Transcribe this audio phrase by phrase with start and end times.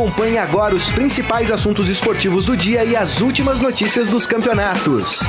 [0.00, 5.20] Acompanhe agora os principais assuntos esportivos do dia e as últimas notícias dos campeonatos.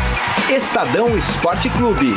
[0.49, 2.15] Estadão Esporte Clube.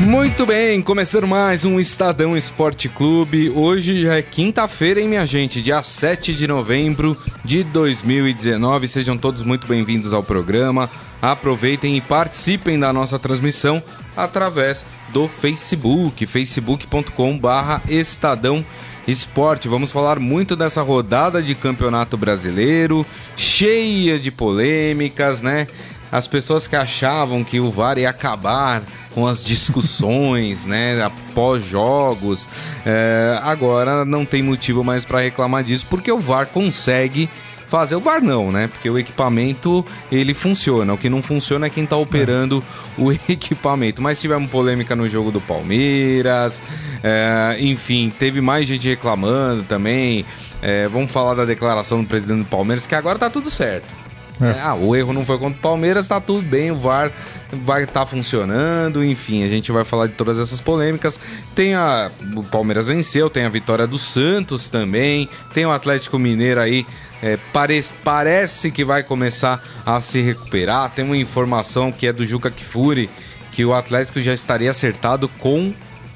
[0.00, 3.48] Muito bem, começando mais um Estadão Esporte Clube.
[3.48, 5.62] Hoje já é quinta-feira, hein, minha gente?
[5.62, 8.86] Dia 7 de novembro de 2019.
[8.86, 10.90] Sejam todos muito bem-vindos ao programa.
[11.22, 13.80] Aproveitem e participem da nossa transmissão
[14.16, 18.66] através do Facebook, facebook.com/barra Estadão
[19.06, 19.68] Esporte.
[19.68, 25.68] Vamos falar muito dessa rodada de campeonato brasileiro, cheia de polêmicas, né?
[26.10, 28.82] As pessoas que achavam que o VAR ia acabar
[29.14, 32.46] com as discussões, né, após jogos,
[32.84, 37.30] é, agora não tem motivo mais para reclamar disso, porque o VAR consegue
[37.72, 37.96] fazer.
[37.96, 38.68] O VAR não, né?
[38.68, 40.92] Porque o equipamento ele funciona.
[40.92, 42.62] O que não funciona é quem tá operando
[42.98, 43.00] é.
[43.00, 44.02] o equipamento.
[44.02, 46.60] Mas tivemos polêmica no jogo do Palmeiras.
[47.02, 50.26] É, enfim, teve mais gente reclamando também.
[50.60, 54.02] É, vamos falar da declaração do presidente do Palmeiras, que agora tá tudo certo.
[54.40, 54.60] É.
[54.60, 57.12] Ah, o erro não foi contra o Palmeiras, tá tudo bem, o VAR
[57.52, 61.18] vai estar tá funcionando, enfim, a gente vai falar de todas essas polêmicas.
[61.54, 62.10] Tem a.
[62.34, 66.84] O Palmeiras venceu, tem a vitória do Santos também, tem o Atlético Mineiro aí.
[67.22, 70.90] É, parece, parece que vai começar a se recuperar.
[70.90, 73.08] Tem uma informação que é do Juca Kifuri
[73.52, 75.72] que o Atlético já estaria acertado com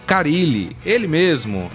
[0.07, 1.69] Carilli, ele mesmo.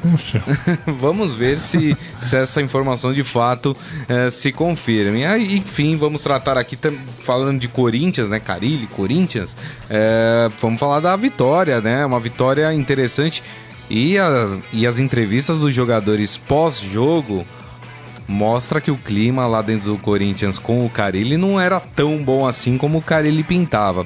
[0.87, 3.75] vamos ver se, se essa informação de fato
[4.07, 5.17] é, se confirma.
[5.37, 6.77] E enfim, vamos tratar aqui
[7.19, 8.39] falando de Corinthians, né?
[8.39, 9.55] Carilli, Corinthians.
[9.89, 12.05] É, vamos falar da vitória, né?
[12.05, 13.43] Uma vitória interessante.
[13.89, 17.45] E as, e as entrevistas dos jogadores pós-jogo
[18.27, 22.47] mostra que o clima lá dentro do Corinthians com o Carilli não era tão bom
[22.47, 24.05] assim como o Carilli pintava.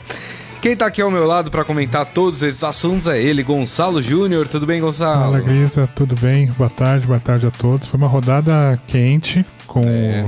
[0.65, 4.47] Quem tá aqui ao meu lado para comentar todos esses assuntos é ele, Gonçalo Júnior.
[4.47, 5.21] Tudo bem, Gonçalo?
[5.21, 5.85] Fala, Grisa.
[5.85, 6.47] Tudo bem?
[6.57, 7.87] Boa tarde, boa tarde a todos.
[7.87, 10.25] Foi uma rodada quente, com, é.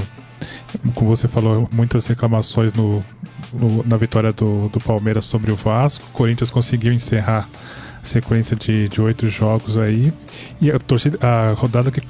[0.94, 3.04] como você falou, muitas reclamações no,
[3.52, 6.06] no na vitória do, do Palmeiras sobre o Vasco.
[6.10, 7.50] O Corinthians conseguiu encerrar
[8.08, 10.12] sequência de, de oito jogos aí.
[10.62, 12.02] E a, torcida, a rodada que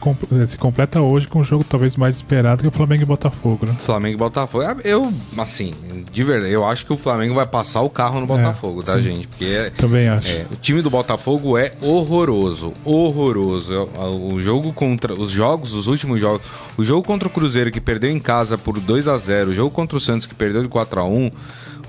[0.47, 3.75] se completa hoje com um jogo talvez mais esperado que o Flamengo e Botafogo, né?
[3.80, 4.63] Flamengo e Botafogo.
[4.63, 5.74] Ah, eu, assim,
[6.12, 8.84] de verdade, eu acho que o Flamengo vai passar o carro no é, Botafogo, é,
[8.84, 9.02] tá, sim.
[9.02, 9.28] gente?
[9.28, 10.28] Porque é, Também acho.
[10.28, 12.74] É, o time do Botafogo é horroroso.
[12.84, 13.74] Horroroso.
[13.74, 15.14] É, o jogo contra.
[15.14, 16.46] Os jogos, os últimos jogos.
[16.78, 19.72] O jogo contra o Cruzeiro que perdeu em casa por 2 a 0 o jogo
[19.72, 21.31] contra o Santos que perdeu de 4 a 1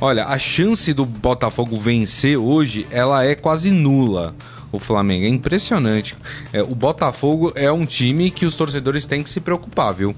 [0.00, 4.34] Olha, a chance do Botafogo vencer hoje, ela é quase nula.
[4.70, 6.14] O Flamengo é impressionante.
[6.52, 10.14] É, o Botafogo é um time que os torcedores têm que se preocupar, viu?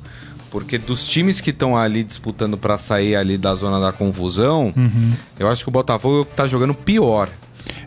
[0.51, 5.13] Porque dos times que estão ali disputando para sair ali da zona da confusão, uhum.
[5.39, 7.29] eu acho que o Botafogo tá jogando pior.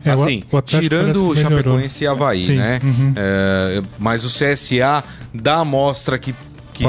[0.06, 2.80] É, assim, o, tirando o Chapecoense e Havaí, Sim, né?
[2.84, 3.14] Uhum.
[3.16, 5.04] É, mas o CSA
[5.34, 6.34] dá a mostra que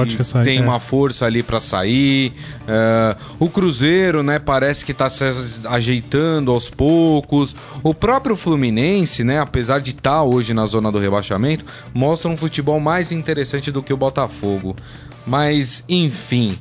[0.02, 0.60] que sair, tem é.
[0.60, 2.32] uma força ali para sair.
[2.62, 5.24] Uh, o Cruzeiro, né, parece que está se
[5.68, 7.54] ajeitando aos poucos.
[7.82, 12.36] O próprio Fluminense, né, apesar de estar tá hoje na zona do rebaixamento, mostra um
[12.36, 14.76] futebol mais interessante do que o Botafogo.
[15.26, 16.58] Mas, enfim.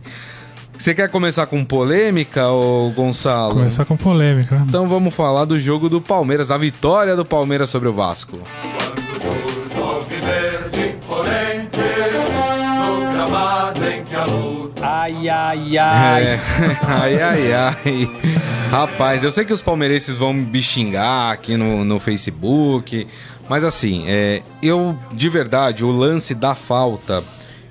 [0.78, 3.56] Você quer começar com polêmica, ô Gonçalo?
[3.56, 4.62] Começar com polêmica.
[4.68, 8.40] Então vamos falar do jogo do Palmeiras, a vitória do Palmeiras sobre o Vasco.
[15.04, 16.24] Ai, ai, ai.
[16.24, 16.40] É.
[16.88, 18.12] ai, ai, ai.
[18.72, 23.06] Rapaz, eu sei que os palmeirenses vão me xingar aqui no, no Facebook,
[23.50, 27.22] mas assim, é, eu, de verdade, o lance da falta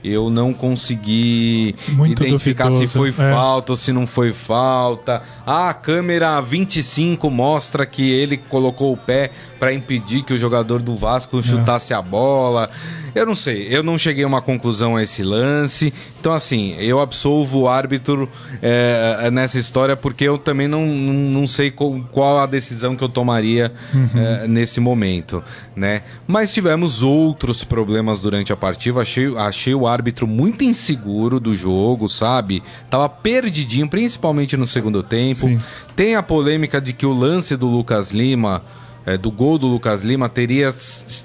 [0.04, 2.92] eu não consegui Muito identificar duvidoso.
[2.92, 3.12] se foi é.
[3.12, 5.22] falta ou se não foi falta.
[5.46, 10.82] Ah, a câmera 25 mostra que ele colocou o pé para impedir que o jogador
[10.82, 11.42] do Vasco é.
[11.42, 11.96] chutasse é.
[11.96, 12.68] a bola.
[13.14, 15.92] Eu não sei, eu não cheguei a uma conclusão a esse lance.
[16.19, 18.28] Então, assim, eu absolvo o árbitro
[18.62, 23.72] é, nessa história porque eu também não, não sei qual, a decisão que eu tomaria
[23.92, 24.10] uhum.
[24.14, 25.43] é, nesse momento,
[25.76, 26.02] né?
[26.26, 29.00] Mas tivemos outros problemas durante a partida.
[29.00, 32.62] Achei, achei o árbitro muito inseguro do jogo, sabe?
[32.91, 35.47] Tava perdidinho, principalmente no segundo tempo.
[35.47, 35.61] Sim.
[35.94, 38.62] Tem a polêmica de que o lance do Lucas Lima
[39.05, 40.73] é, do gol do Lucas Lima teria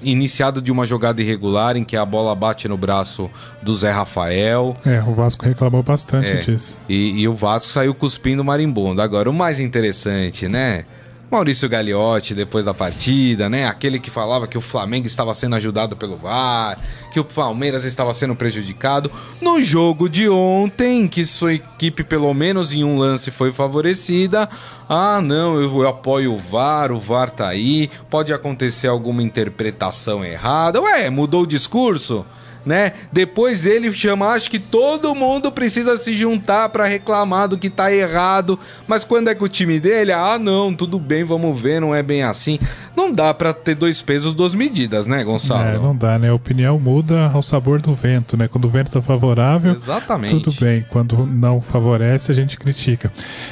[0.02, 3.30] iniciado de uma jogada irregular em que a bola bate no braço
[3.62, 4.76] do Zé Rafael.
[4.84, 6.78] É, o Vasco reclamou bastante é, disso.
[6.88, 9.00] E, e, o Vasco saiu cuspindo marimbondo.
[9.00, 10.84] Agora, o mais interessante, né?
[11.30, 13.66] Maurício Gagliotti depois da partida, né?
[13.66, 16.78] Aquele que falava que o Flamengo estava sendo ajudado pelo VAR,
[17.12, 19.10] que o Palmeiras estava sendo prejudicado.
[19.40, 24.48] No jogo de ontem, que sua equipe pelo menos em um lance foi favorecida.
[24.88, 27.90] Ah, não, eu, eu apoio o VAR, o VAR tá aí.
[28.08, 30.80] Pode acontecer alguma interpretação errada.
[30.80, 32.24] Ué, mudou o discurso?
[32.68, 32.92] Né?
[33.10, 37.90] Depois ele chama, acho que todo mundo precisa se juntar para reclamar do que tá
[37.92, 41.94] errado, mas quando é com o time dele, ah, não, tudo bem, vamos ver, não
[41.94, 42.58] é bem assim.
[42.94, 45.68] Não dá para ter dois pesos, duas medidas, né, Gonçalo?
[45.68, 46.28] É, não dá, né?
[46.28, 48.48] A opinião muda ao sabor do vento, né?
[48.48, 50.38] Quando o vento tá favorável, Exatamente.
[50.38, 50.84] tudo bem.
[50.90, 53.10] Quando não favorece, a gente critica.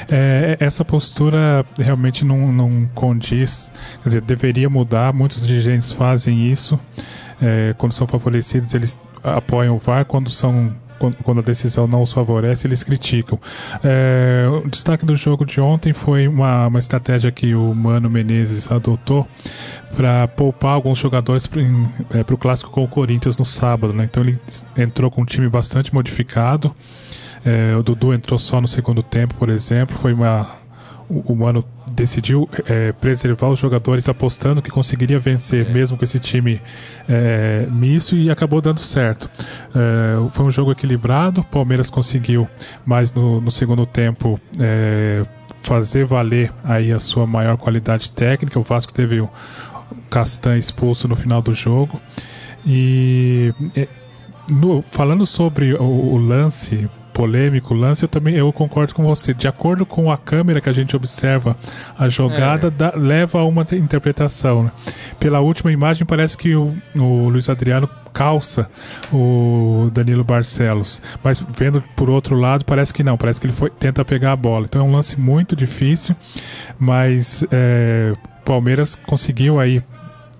[0.09, 3.71] É, essa postura realmente não, não condiz,
[4.03, 6.79] quer dizer, deveria mudar, muitos dirigentes fazem isso.
[7.41, 10.73] É, quando são favorecidos, eles apoiam o VAR, quando são
[11.23, 13.39] quando a decisão não os favorece, eles criticam.
[13.83, 18.71] É, o destaque do jogo de ontem foi uma, uma estratégia que o Mano Menezes
[18.71, 19.27] adotou
[19.95, 23.93] para poupar alguns jogadores para é, o clássico com o Corinthians no sábado.
[23.93, 24.05] Né?
[24.05, 24.39] Então ele
[24.75, 26.75] entrou com um time bastante modificado.
[27.45, 29.95] É, o Dudu entrou só no segundo tempo, por exemplo.
[29.97, 30.57] Foi uma
[31.09, 31.63] o, Mano
[31.97, 35.73] decidiu é, preservar os jogadores apostando que conseguiria vencer, é.
[35.73, 36.61] mesmo com esse time
[37.09, 39.29] é, misto, e acabou dando certo.
[39.75, 42.47] É, foi um jogo equilibrado, o Palmeiras conseguiu,
[42.85, 45.23] mas no, no segundo tempo é,
[45.61, 48.59] fazer valer aí a sua maior qualidade técnica.
[48.59, 49.29] O Vasco teve o
[50.09, 51.99] Castan expulso no final do jogo.
[52.65, 53.87] E é,
[54.51, 56.87] no, falando sobre o, o lance
[57.17, 59.33] polêmico lance, eu também eu concordo com você.
[59.33, 61.57] De acordo com a câmera que a gente observa
[61.97, 62.69] a jogada, é.
[62.69, 64.65] dá, leva a uma interpretação.
[64.65, 64.71] Né?
[65.19, 68.69] Pela última imagem, parece que o, o Luiz Adriano calça
[69.11, 71.01] o Danilo Barcelos.
[71.23, 73.17] Mas vendo por outro lado, parece que não.
[73.17, 74.67] Parece que ele foi, tenta pegar a bola.
[74.69, 76.15] Então é um lance muito difícil,
[76.77, 78.13] mas é,
[78.45, 79.81] Palmeiras conseguiu aí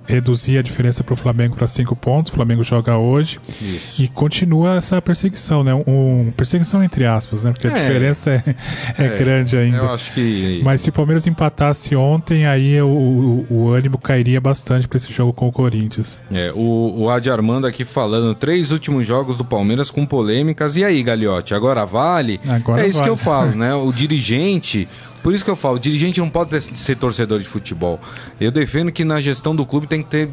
[0.07, 2.31] reduzir a diferença para o Flamengo para cinco pontos.
[2.31, 4.01] O Flamengo joga hoje Isso.
[4.01, 5.74] e continua essa perseguição, né?
[5.86, 7.51] Um, perseguição entre aspas, né?
[7.51, 7.74] Porque a é.
[7.74, 8.56] diferença é,
[8.98, 9.77] é, é, grande ainda.
[9.77, 10.62] Eu acho que.
[10.63, 15.12] Mas se o Palmeiras empatasse ontem, aí o, o, o ânimo cairia bastante para esse
[15.12, 16.21] jogo com o Corinthians.
[16.31, 20.77] É, o, o Adi Armando aqui falando três últimos jogos do Palmeiras com polêmicas.
[20.77, 21.54] E aí, Galiote?
[21.54, 22.39] Agora vale?
[22.48, 23.09] Agora é isso vale.
[23.09, 23.75] que eu falo, né?
[23.77, 24.88] O dirigente
[25.28, 28.00] por isso que eu falo, dirigente não pode ser torcedor de futebol.
[28.40, 30.30] Eu defendo que na gestão do clube tem que ter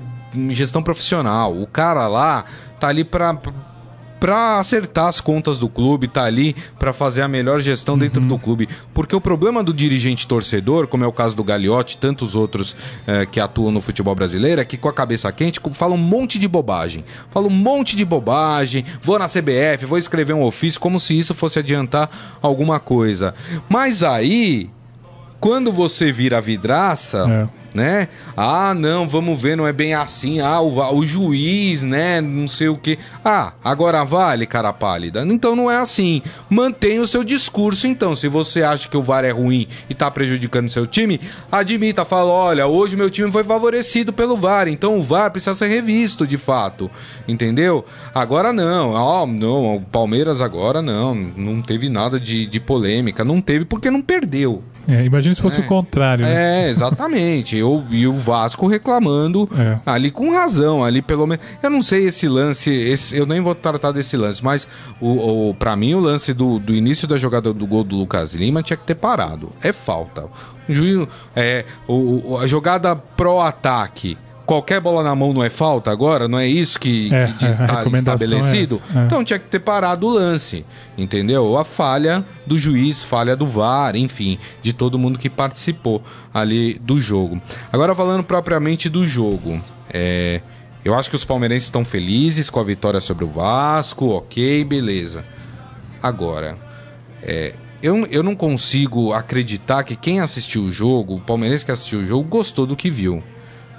[0.50, 1.52] gestão profissional.
[1.60, 2.44] O cara lá
[2.78, 3.36] tá ali para
[4.20, 8.28] para acertar as contas do clube, tá ali para fazer a melhor gestão dentro uhum.
[8.28, 8.68] do clube.
[8.94, 12.76] Porque o problema do dirigente torcedor, como é o caso do Gagliotti e tantos outros
[13.04, 16.38] é, que atuam no futebol brasileiro, é que com a cabeça quente fala um monte
[16.38, 17.04] de bobagem.
[17.32, 21.34] Fala um monte de bobagem, vou na CBF, vou escrever um ofício, como se isso
[21.34, 22.08] fosse adiantar
[22.40, 23.34] alguma coisa.
[23.68, 24.70] Mas aí
[25.44, 27.76] quando você vira vidraça, é.
[27.76, 28.08] né?
[28.34, 30.40] Ah, não, vamos ver, não é bem assim.
[30.40, 32.18] Ah, o, o juiz, né?
[32.22, 32.98] Não sei o que.
[33.22, 35.22] Ah, agora vale, cara pálida.
[35.22, 36.22] Então não é assim.
[36.48, 38.16] Mantenha o seu discurso, então.
[38.16, 41.20] Se você acha que o VAR é ruim e tá prejudicando seu time,
[41.52, 44.66] admita, fala: olha, hoje meu time foi favorecido pelo VAR.
[44.66, 46.90] Então o VAR precisa ser revisto de fato.
[47.28, 47.84] Entendeu?
[48.14, 48.92] Agora não.
[48.92, 51.14] Ó, oh, não, o Palmeiras agora não.
[51.14, 53.22] Não teve nada de, de polêmica.
[53.22, 54.64] Não teve porque não perdeu.
[54.88, 55.64] É, imagina se fosse é.
[55.64, 56.24] o contrário.
[56.24, 56.66] Né?
[56.66, 57.56] É, exatamente.
[57.56, 59.78] Eu, e o Vasco reclamando é.
[59.86, 61.44] ali com razão, ali pelo menos.
[61.62, 64.68] Eu não sei esse lance, esse, eu nem vou tratar desse lance, mas
[65.00, 68.34] o, o, para mim o lance do, do início da jogada do gol do Lucas
[68.34, 69.50] Lima tinha que ter parado.
[69.62, 70.26] É falta.
[70.68, 76.28] Juiz, é, o, a jogada pró-ataque qualquer bola na mão não é falta agora?
[76.28, 78.82] Não é isso que, é, que está é, estabelecido?
[78.94, 80.64] É então tinha que ter parado o lance,
[80.96, 81.56] entendeu?
[81.58, 87.00] A falha do juiz, falha do VAR, enfim, de todo mundo que participou ali do
[87.00, 87.40] jogo.
[87.72, 89.60] Agora falando propriamente do jogo,
[89.92, 90.40] é,
[90.84, 95.24] eu acho que os palmeirenses estão felizes com a vitória sobre o Vasco, ok, beleza.
[96.02, 96.56] Agora,
[97.22, 102.00] é, eu, eu não consigo acreditar que quem assistiu o jogo, o palmeirense que assistiu
[102.00, 103.22] o jogo, gostou do que viu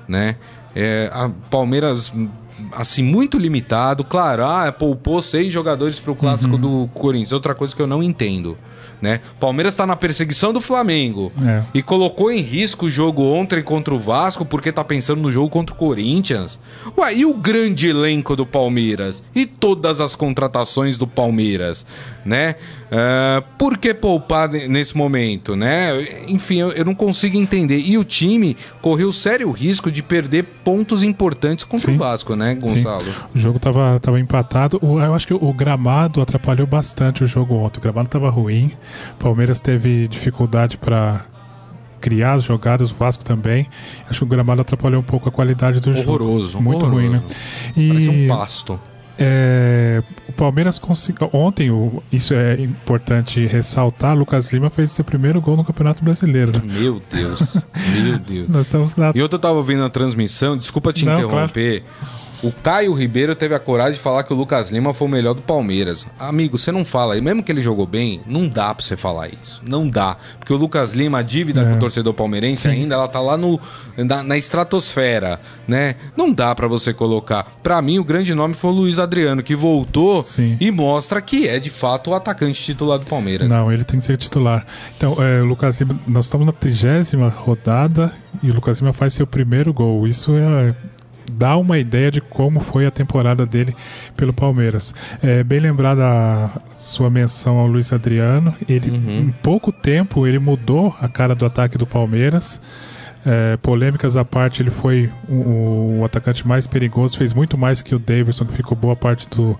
[0.08, 0.36] né?
[0.76, 2.14] É, a Palmeiras
[2.72, 6.62] assim muito limitado, claro, ah, poupou seis jogadores para o clássico uhum.
[6.62, 8.58] do Corinthians, outra coisa que eu não entendo
[9.02, 9.20] né?
[9.40, 11.64] Palmeiras está na perseguição do Flamengo é.
[11.74, 15.50] e colocou em risco o jogo ontem contra o Vasco porque tá pensando no jogo
[15.50, 16.60] contra o Corinthians.
[16.98, 19.22] Ué, e o grande elenco do Palmeiras?
[19.34, 21.86] E todas as contratações do Palmeiras,
[22.26, 22.56] né?
[22.86, 25.92] Uh, por que poupar nesse momento, né?
[26.28, 27.78] Enfim, eu, eu, não consigo entender.
[27.78, 31.96] E o time correu sério risco de perder pontos importantes contra Sim.
[31.96, 33.04] o Vasco, né, Gonçalo?
[33.04, 33.12] Sim.
[33.36, 34.80] O jogo tava, tava empatado.
[34.82, 37.78] Eu acho que o gramado atrapalhou bastante o jogo ontem.
[37.78, 38.72] O gramado tava ruim.
[39.20, 41.26] Palmeiras teve dificuldade para
[42.02, 43.68] criar as jogadas, o Vasco também.
[44.10, 46.24] Acho que o gramado atrapalhou um pouco a qualidade do horroroso, jogo.
[46.24, 47.22] Horroroso, Muito ruim, né?
[47.76, 47.88] E...
[47.90, 48.80] Parece um pasto.
[49.18, 51.30] É, o Palmeiras conseguiu.
[51.32, 56.52] Ontem, o, isso é importante ressaltar: Lucas Lima fez seu primeiro gol no Campeonato Brasileiro.
[56.52, 56.74] Né?
[56.80, 57.58] Meu Deus,
[57.94, 58.50] meu Deus.
[58.50, 59.12] Nós estamos na...
[59.16, 61.82] E eu tava ouvindo a transmissão, desculpa te Não, interromper.
[61.82, 62.25] Claro.
[62.46, 65.34] O Caio Ribeiro teve a coragem de falar que o Lucas Lima foi o melhor
[65.34, 66.06] do Palmeiras.
[66.20, 69.30] Amigo, você não fala, e mesmo que ele jogou bem, não dá pra você falar
[69.30, 69.64] isso.
[69.68, 70.16] Não dá.
[70.38, 71.66] Porque o Lucas Lima, a dívida é.
[71.66, 72.70] com o torcedor palmeirense Sim.
[72.70, 73.60] ainda, ela tá lá no,
[73.98, 75.96] na, na estratosfera, né?
[76.16, 77.52] Não dá para você colocar.
[77.64, 80.56] Para mim, o grande nome foi o Luiz Adriano, que voltou Sim.
[80.62, 83.50] e mostra que é de fato o atacante titular do Palmeiras.
[83.50, 84.68] Não, ele tem que ser titular.
[84.96, 89.16] Então, é, o Lucas Lima, nós estamos na trigésima rodada e o Lucas Lima faz
[89.16, 90.06] seu primeiro gol.
[90.06, 90.76] Isso é
[91.32, 93.76] dá uma ideia de como foi a temporada dele
[94.16, 94.94] pelo Palmeiras.
[95.22, 98.54] É bem lembrada a sua menção ao Luiz Adriano.
[98.68, 99.20] Ele, uhum.
[99.28, 102.60] em pouco tempo, ele mudou a cara do ataque do Palmeiras.
[103.26, 107.96] É, polêmicas à parte, ele foi o, o, atacante mais perigoso, fez muito mais que
[107.96, 109.60] o Davidson, que ficou boa parte do,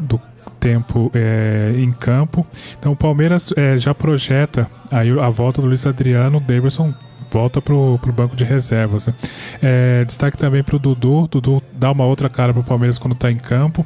[0.00, 0.20] do
[0.58, 2.44] tempo é, em campo.
[2.76, 6.92] Então o Palmeiras é, já projeta aí a volta do Luiz Adriano, o Davidson
[7.30, 9.06] volta pro, pro banco de reservas.
[9.06, 9.14] Né?
[9.62, 11.28] É, destaque também pro Dudu.
[11.28, 13.84] Dudu dá uma outra cara pro Palmeiras quando tá em campo.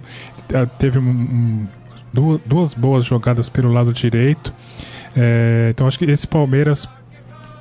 [0.52, 1.66] É, teve um, um,
[2.12, 4.52] duas, duas, boas jogadas pelo lado direito.
[5.16, 6.88] É, então acho que esse Palmeiras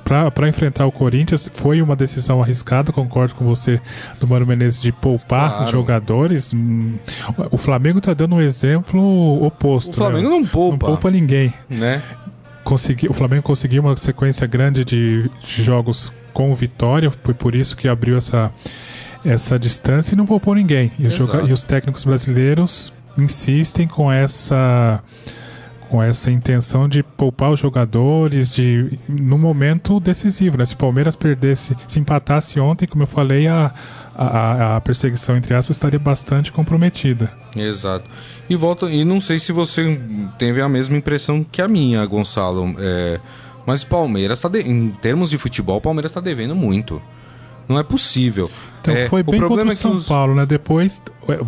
[0.04, 3.80] para enfrentar o Corinthians foi uma decisão arriscada, concordo com você
[4.20, 5.70] do Mano Menezes de poupar claro.
[5.70, 6.52] jogadores.
[6.52, 6.96] Hum,
[7.50, 9.90] o Flamengo está dando um exemplo oposto.
[9.90, 10.36] O Flamengo né?
[10.36, 10.86] não poupa.
[10.86, 11.52] Não poupa ninguém.
[11.68, 12.02] Né?
[13.08, 18.16] O Flamengo conseguiu uma sequência grande de jogos com vitória, foi por isso que abriu
[18.16, 18.50] essa,
[19.24, 20.90] essa distância e não poupou ninguém.
[20.98, 25.02] E joga, e os técnicos brasileiros insistem com essa
[25.92, 30.64] com essa intenção de poupar os jogadores de no momento decisivo, né?
[30.64, 33.70] Se o Palmeiras perdesse, se empatasse ontem, como eu falei, a,
[34.16, 37.30] a, a perseguição entre aspas estaria bastante comprometida.
[37.54, 38.08] Exato.
[38.48, 40.00] E volta e não sei se você
[40.38, 42.74] teve a mesma impressão que a minha, Gonçalo.
[42.78, 43.20] É,
[43.66, 47.02] mas Palmeiras está em termos de futebol, Palmeiras está devendo muito.
[47.68, 48.50] Não é possível.
[48.80, 50.08] Então é, foi bem o contra o São é os...
[50.08, 50.44] Paulo, né?
[50.44, 51.00] Depois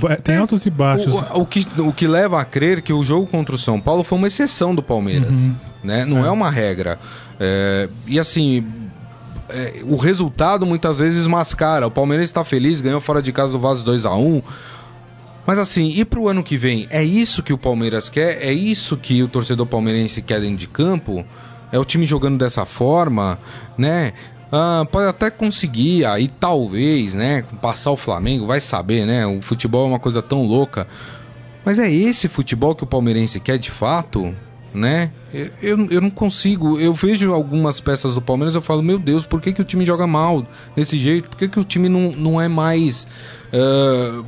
[0.08, 1.14] é, tem é, altos e baixos.
[1.14, 4.02] O, o, que, o que leva a crer que o jogo contra o São Paulo
[4.04, 5.34] foi uma exceção do Palmeiras.
[5.34, 5.54] Uhum.
[5.82, 6.04] Né?
[6.04, 6.98] Não é, é uma regra.
[7.38, 8.64] É, e assim,
[9.48, 11.86] é, o resultado muitas vezes mascara.
[11.86, 14.42] O Palmeiras está feliz, ganhou fora de casa do Vasco 2 a 1
[15.46, 16.86] mas assim, e pro ano que vem?
[16.90, 18.42] É isso que o Palmeiras quer?
[18.42, 21.24] É isso que o torcedor palmeirense quer dentro de campo?
[21.70, 23.38] É o time jogando dessa forma,
[23.76, 24.14] né?
[24.56, 27.42] Ah, pode até conseguir aí, talvez, né?
[27.60, 29.26] Passar o Flamengo, vai saber, né?
[29.26, 30.86] O futebol é uma coisa tão louca.
[31.64, 34.32] Mas é esse futebol que o palmeirense quer de fato,
[34.72, 35.10] né?
[35.60, 36.78] Eu, eu não consigo.
[36.78, 39.84] Eu vejo algumas peças do Palmeiras eu falo, meu Deus, por que, que o time
[39.84, 40.46] joga mal
[40.76, 41.30] desse jeito?
[41.30, 43.08] Por que, que o time não, não é mais.
[43.52, 44.24] Uh,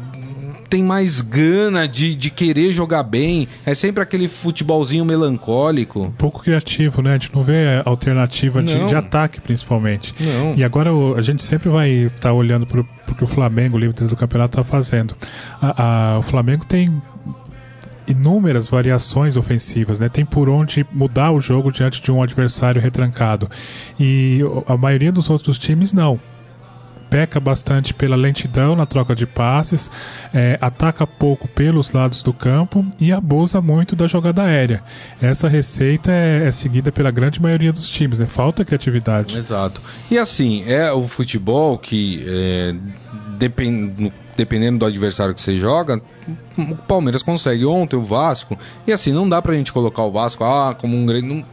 [0.68, 3.48] tem mais gana de, de querer jogar bem.
[3.64, 6.02] É sempre aquele futebolzinho melancólico.
[6.02, 7.10] Um pouco criativo, né?
[7.10, 10.14] A gente não vê alternativa de, de, ataque, principalmente.
[10.20, 10.54] Não.
[10.54, 13.80] E agora a gente sempre vai estar tá olhando para o que o Flamengo, o
[13.80, 15.16] líder do campeonato, está fazendo.
[15.60, 17.02] A, a, o Flamengo tem
[18.06, 20.08] inúmeras variações ofensivas, né?
[20.08, 23.50] Tem por onde mudar o jogo diante de um adversário retrancado.
[23.98, 26.20] E a maioria dos outros times não
[27.10, 29.90] peca bastante pela lentidão na troca de passes,
[30.34, 34.82] é, ataca pouco pelos lados do campo e abusa muito da jogada aérea.
[35.20, 38.26] Essa receita é, é seguida pela grande maioria dos times, né?
[38.26, 39.36] Falta criatividade.
[39.36, 39.80] Exato.
[40.10, 42.74] E assim, é o futebol que, é,
[43.38, 46.00] depend, dependendo do adversário que você joga,
[46.56, 47.64] o Palmeiras consegue.
[47.64, 51.06] Ontem o Vasco, e assim, não dá pra gente colocar o Vasco ah, como um
[51.06, 51.44] grande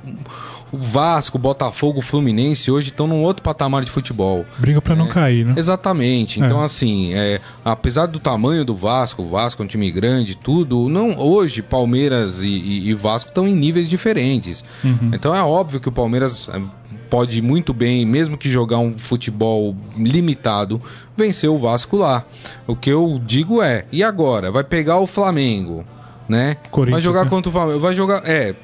[0.74, 4.44] o Vasco, o Botafogo, o Fluminense hoje estão num outro patamar de futebol.
[4.58, 5.53] Briga para não é, cair, né?
[5.56, 6.39] Exatamente.
[6.39, 6.65] Então, é.
[6.65, 11.15] assim, é, apesar do tamanho do Vasco, o Vasco é um time grande, tudo, não
[11.20, 14.63] hoje Palmeiras e, e, e Vasco estão em níveis diferentes.
[14.84, 15.12] Uhum.
[15.13, 16.60] Então é óbvio que o Palmeiras é,
[17.08, 20.82] pode muito bem, mesmo que jogar um futebol limitado,
[21.15, 22.25] vencer o Vasco lá.
[22.65, 24.51] O que eu digo é, e agora?
[24.51, 25.86] Vai pegar o Flamengo,
[26.27, 26.58] né?
[26.94, 27.30] Vai jogar né?
[27.30, 28.56] contra o Flamengo, vai jogar, é,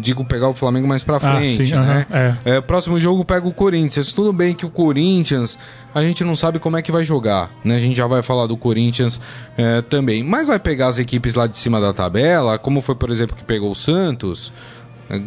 [0.00, 2.06] digo pegar o Flamengo mais pra ah, frente, ah, sim, né?
[2.08, 2.56] Uh -huh, é.
[2.56, 4.12] É, próximo jogo pega o Corinthians.
[4.12, 5.58] Tudo bem que o Corinthians,
[5.94, 7.76] a gente não sabe como é que vai jogar, né?
[7.76, 9.20] A gente já vai falar do Corinthians
[9.56, 10.22] é, também.
[10.22, 13.44] Mas vai pegar as equipes lá de cima da tabela, como foi, por exemplo, que
[13.44, 14.52] pegou o Santos.
[15.08, 15.20] É,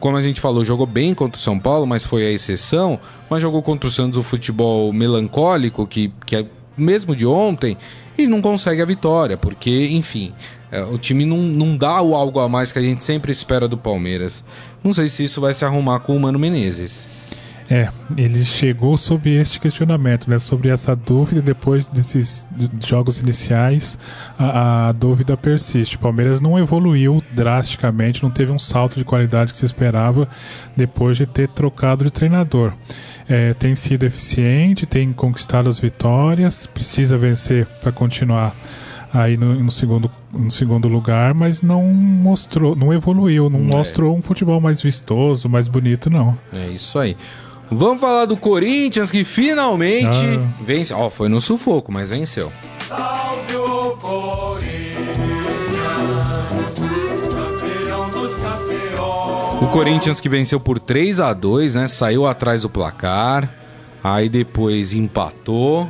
[0.00, 2.98] como a gente falou, jogou bem contra o São Paulo, mas foi a exceção.
[3.28, 6.46] Mas jogou contra o Santos o futebol melancólico, que, que é
[6.80, 7.76] mesmo de ontem,
[8.16, 10.32] e não consegue a vitória, porque, enfim,
[10.70, 13.66] é, o time não, não dá o algo a mais que a gente sempre espera
[13.66, 14.44] do Palmeiras.
[14.82, 17.08] Não sei se isso vai se arrumar com o Mano Menezes.
[17.70, 20.40] É, ele chegou sob este questionamento, né?
[20.40, 22.48] Sobre essa dúvida, depois desses
[22.84, 23.96] jogos iniciais,
[24.36, 25.94] a, a, dúvida persiste.
[25.94, 30.28] O Palmeiras não evoluiu drasticamente, não teve um salto de qualidade que se esperava
[30.76, 32.72] depois de ter trocado de treinador.
[33.28, 38.52] É, tem sido eficiente, tem conquistado as vitórias, precisa vencer para continuar
[39.14, 43.76] aí no, no, segundo, no segundo lugar, mas não mostrou, não evoluiu, não é.
[43.76, 46.36] mostrou um futebol mais vistoso, mais bonito, não.
[46.52, 47.16] É isso aí.
[47.70, 50.62] Vamos falar do Corinthians que finalmente ah.
[50.62, 50.92] vence.
[50.92, 52.50] Ó, oh, foi no sufoco, mas venceu.
[52.88, 55.14] Salve o Corinthians,
[57.28, 59.62] campeão dos campeões.
[59.62, 61.86] O Corinthians que venceu por 3 a 2 né?
[61.86, 63.54] Saiu atrás do placar.
[64.02, 65.88] Aí depois empatou.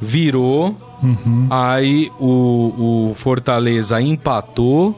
[0.00, 0.76] Virou.
[1.02, 1.46] Uhum.
[1.48, 4.94] Aí o, o Fortaleza empatou.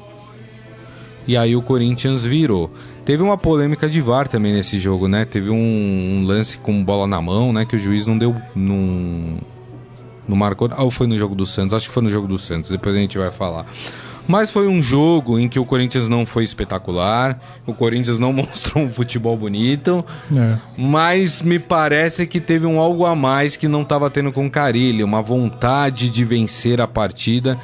[1.28, 2.72] E aí o Corinthians virou.
[3.06, 5.24] Teve uma polêmica de VAR também nesse jogo, né?
[5.24, 7.64] Teve um, um lance com bola na mão, né?
[7.64, 8.34] Que o juiz não deu.
[8.52, 9.38] Não,
[10.28, 10.68] não marcou.
[10.72, 11.72] Ah, ou foi no jogo do Santos?
[11.72, 13.64] Acho que foi no jogo do Santos, depois a gente vai falar.
[14.26, 18.82] Mas foi um jogo em que o Corinthians não foi espetacular, o Corinthians não mostrou
[18.82, 20.04] um futebol bonito,
[20.36, 20.58] é.
[20.76, 24.50] mas me parece que teve um algo a mais que não estava tendo com o
[24.50, 27.56] Carilho, uma vontade de vencer a partida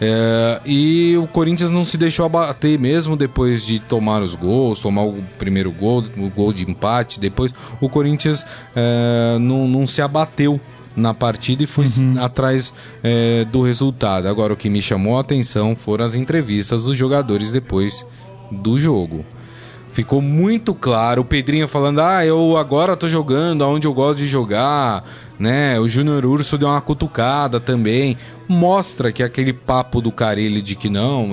[0.00, 5.02] é, e o Corinthians não se deixou abater mesmo depois de tomar os gols, tomar
[5.02, 7.18] o primeiro gol, o gol de empate.
[7.18, 10.60] Depois o Corinthians é, não, não se abateu
[10.96, 12.22] na partida e foi uhum.
[12.22, 14.28] atrás é, do resultado.
[14.28, 18.04] Agora, o que me chamou a atenção foram as entrevistas dos jogadores depois
[18.50, 19.24] do jogo.
[19.98, 24.28] Ficou muito claro o Pedrinho falando: Ah, eu agora tô jogando aonde eu gosto de
[24.28, 25.02] jogar
[25.36, 25.78] né?
[25.80, 28.16] O Júnior Urso deu uma cutucada também.
[28.48, 31.32] Mostra que aquele papo do Carilli de que não,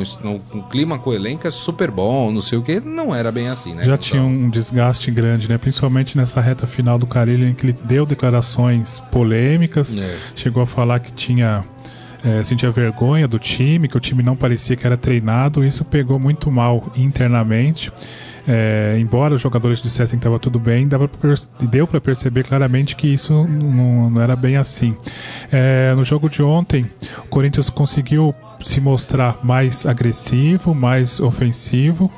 [0.54, 3.50] o clima com o elenco é super bom, não sei o que, não era bem
[3.50, 3.84] assim, né?
[3.84, 3.98] Já então...
[3.98, 5.60] tinha um desgaste grande, né?
[5.60, 10.16] Principalmente nessa reta final do Carilli, em que ele deu declarações polêmicas, é.
[10.36, 11.64] chegou a falar que tinha
[12.26, 15.64] é, sentia vergonha do time, que o time não parecia que era treinado.
[15.64, 17.92] Isso pegou muito mal internamente.
[18.48, 22.96] É, embora os jogadores dissessem que estava tudo bem, dava pra deu para perceber claramente
[22.96, 24.96] que isso não, não era bem assim.
[25.52, 26.86] É, no jogo de ontem,
[27.20, 32.12] o Corinthians conseguiu se mostrar mais agressivo, mais ofensivo.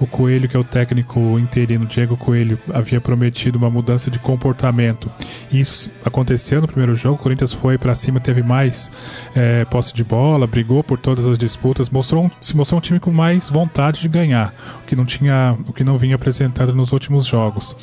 [0.00, 5.12] O Coelho, que é o técnico interino, Diego Coelho, havia prometido uma mudança de comportamento.
[5.52, 7.16] E isso aconteceu no primeiro jogo.
[7.16, 8.90] O Corinthians foi para cima, teve mais
[9.34, 13.10] é, posse de bola, brigou por todas as disputas, mostrou se mostrou um time com
[13.10, 17.26] mais vontade de ganhar, o que não tinha, o que não vinha apresentado nos últimos
[17.26, 17.76] jogos.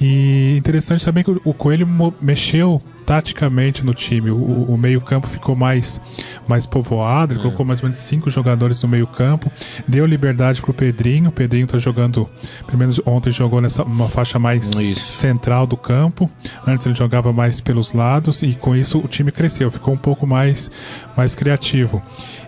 [0.00, 1.88] E interessante também que o Coelho
[2.20, 4.30] mexeu taticamente no time.
[4.30, 6.00] O, o meio-campo ficou mais,
[6.48, 7.42] mais povoado, ele é.
[7.42, 9.50] colocou mais ou menos cinco jogadores no meio-campo,
[9.86, 11.28] deu liberdade pro Pedrinho.
[11.28, 12.28] O Pedrinho tá jogando,
[12.66, 15.12] pelo menos ontem jogou nessa uma faixa mais isso.
[15.12, 16.28] central do campo.
[16.66, 20.26] Antes ele jogava mais pelos lados e com isso o time cresceu, ficou um pouco
[20.26, 20.68] mais,
[21.16, 22.02] mais criativo.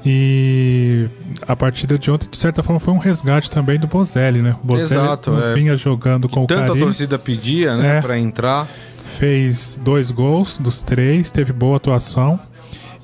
[0.04, 1.08] E
[1.46, 4.56] a partida de ontem, de certa forma, foi um resgate também do Bozelli, né?
[4.62, 5.54] O Bozelli Exato, é.
[5.54, 8.00] vinha jogando com Tanta o Tanta torcida pedia, né, é.
[8.00, 8.66] para entrar
[9.18, 12.38] fez dois gols dos três, teve boa atuação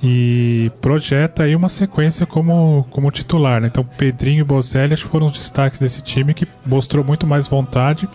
[0.01, 3.61] e projeta aí uma sequência como, como titular.
[3.61, 3.67] Né?
[3.67, 7.49] Então, Pedrinho e Bozelli acho que foram os destaques desse time que mostrou muito mais
[7.49, 8.09] vontade.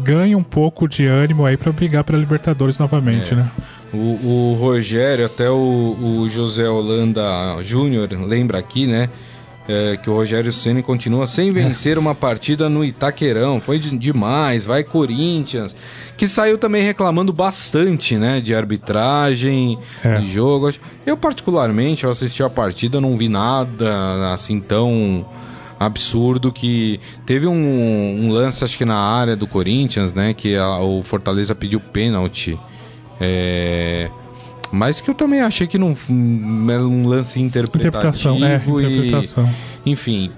[0.00, 3.36] Ganha um pouco de ânimo aí para brigar para Libertadores novamente, é.
[3.36, 3.50] né?
[3.92, 7.22] O, o, Rogério, até o, o José Holanda
[7.62, 9.08] Júnior lembra aqui, né?
[9.68, 13.60] É, que o Rogério Ceni continua sem vencer uma partida no Itaquerão.
[13.60, 15.74] Foi de, demais, vai Corinthians,
[16.16, 20.18] que saiu também reclamando bastante, né, de arbitragem, é.
[20.18, 20.70] de jogo.
[21.04, 25.26] Eu particularmente, eu assisti a partida, não vi nada assim tão
[25.78, 30.78] absurdo que teve um, um lance acho que na área do Corinthians, né, que a,
[30.78, 32.58] o Fortaleza pediu pênalti.
[33.20, 34.10] É,
[34.76, 35.94] mas que eu também achei que não
[36.70, 37.88] era um lance interpretativo.
[37.88, 39.50] Interpretação, é, interpretação.
[39.84, 40.30] E, enfim,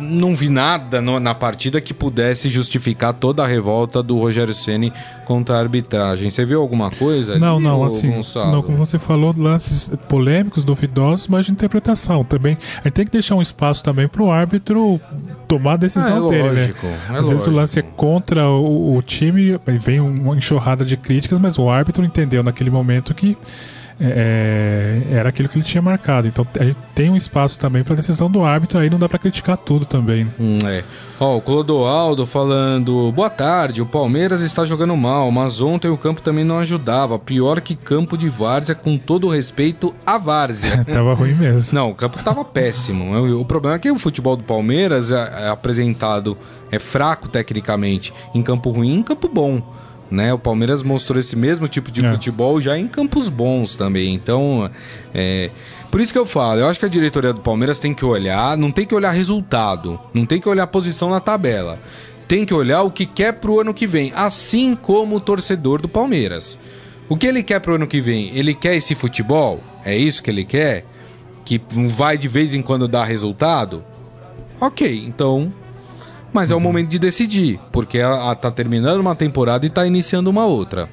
[0.00, 4.92] não vi nada no, na partida que pudesse justificar toda a revolta do Rogério Ceni
[5.24, 6.30] contra a arbitragem.
[6.30, 7.38] Você viu alguma coisa?
[7.38, 8.12] Não, ali, não, assim,
[8.50, 12.56] não, como você falou, lances polêmicos, duvidosos, mas de interpretação também.
[12.78, 15.00] A gente tem que deixar um espaço também para o árbitro
[15.46, 16.60] tomar a decisão ah, é dele, né?
[16.60, 16.92] lógico, né?
[16.92, 17.30] É Às lógico.
[17.30, 21.68] vezes o lance é contra o, o time, vem uma enxurrada de críticas, mas o
[21.68, 23.36] árbitro entendeu naquele momento que
[24.00, 26.28] é, é, era aquilo que ele tinha marcado.
[26.28, 29.18] Então a gente tem um espaço também para decisão do árbitro, aí não dá para
[29.18, 30.30] criticar tudo também.
[30.38, 30.84] Hum, é.
[31.18, 36.22] Ó, o Clodoaldo falando: boa tarde, o Palmeiras está jogando mal, mas ontem o campo
[36.22, 37.18] também não ajudava.
[37.18, 40.84] Pior que campo de várzea, com todo o respeito à várzea.
[40.86, 41.74] tava ruim mesmo.
[41.74, 43.38] Não, o campo tava péssimo.
[43.40, 46.36] O problema é que o futebol do Palmeiras é, é apresentado,
[46.70, 49.60] é fraco tecnicamente, em campo ruim em campo bom
[50.10, 50.32] né?
[50.32, 52.10] O Palmeiras mostrou esse mesmo tipo de É.
[52.12, 54.14] futebol já em campos bons também.
[54.14, 54.70] Então,
[55.14, 55.50] é,
[55.90, 58.56] por isso que eu falo, eu acho que a diretoria do Palmeiras tem que olhar,
[58.56, 61.78] não tem que olhar resultado, não tem que olhar posição na tabela.
[62.26, 65.88] Tem que olhar o que quer pro ano que vem, assim como o torcedor do
[65.88, 66.58] Palmeiras.
[67.08, 68.30] O que ele quer pro ano que vem?
[68.36, 69.60] Ele quer esse futebol?
[69.82, 70.84] É isso que ele quer?
[71.42, 71.58] Que
[71.96, 73.82] vai de vez em quando dar resultado?
[74.60, 75.48] Ok, então.
[76.32, 79.86] Mas é o momento de decidir, porque a, a- tá terminando uma temporada e tá
[79.86, 80.88] iniciando uma outra.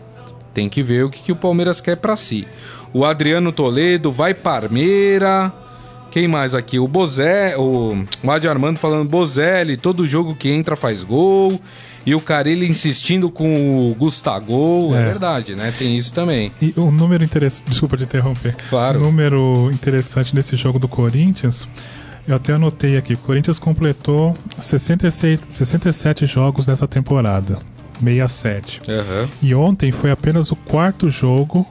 [0.54, 2.48] Tem que ver o que, que o Palmeiras quer pra si.
[2.94, 5.52] O Adriano Toledo vai Parmeira.
[6.12, 6.80] Quem mais aqui?
[6.80, 11.60] O Bozé, o, o Adi Armando falando Bozelli, todo jogo que entra faz gol.
[12.06, 14.96] E o Carilli insistindo com o Gustavo.
[14.96, 15.02] É.
[15.02, 15.06] É.
[15.08, 15.74] verdade, né?
[15.78, 16.54] Tem isso também.
[16.62, 17.68] E um número interessante.
[17.70, 18.56] Desculpa te interromper.
[18.70, 19.00] Claro.
[19.00, 21.68] Um número interessante nesse jogo do Corinthians.
[22.28, 23.14] Eu até anotei aqui.
[23.14, 27.60] O Corinthians completou 66, 67 jogos nessa temporada.
[28.00, 28.82] 67.
[28.90, 29.30] Aham.
[29.42, 31.66] E ontem foi apenas o quarto jogo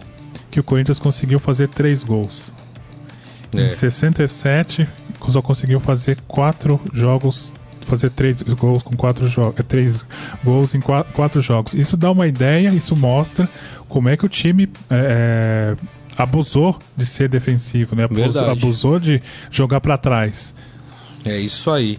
[0.50, 2.52] que o Corinthians conseguiu fazer três gols.
[3.52, 3.66] É.
[3.66, 4.86] Em 67,
[5.28, 10.04] só conseguiu fazer quatro jogos, fazer três gols com quatro jogos, três
[10.44, 11.74] gols em qua- quatro, jogos.
[11.74, 13.48] Isso dá uma ideia, isso mostra
[13.88, 15.74] como é que o time é,
[16.16, 18.04] abusou de ser defensivo, né?
[18.04, 20.54] Abusou, abusou de jogar pra trás.
[21.24, 21.98] É isso aí.